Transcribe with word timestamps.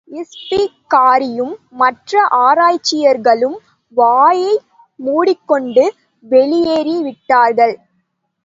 இஸ்பிகாரியும் 0.09 1.53
மற்ற 1.71 2.21
ஆராய்ச்சியாளர்களும், 2.41 3.57
வாயை 3.97 4.53
மூடிக்கொண்டு 4.99 5.85
வெளியேறி 6.25 7.01
விட்டார்கள். 7.01 7.75